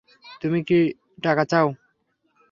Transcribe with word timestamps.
তুমি 0.41 0.59
টাকা 1.23 1.43
চাও? 1.51 1.67